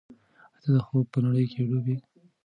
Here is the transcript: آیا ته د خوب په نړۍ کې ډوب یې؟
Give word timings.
آیا 0.55 0.59
ته 0.63 0.69
د 0.75 0.77
خوب 0.85 1.05
په 1.13 1.19
نړۍ 1.25 1.45
کې 1.51 1.67
ډوب 1.69 1.85
یې؟ 1.91 1.97